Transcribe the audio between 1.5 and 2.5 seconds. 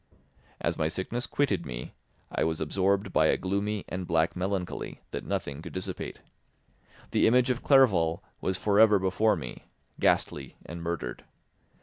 me, I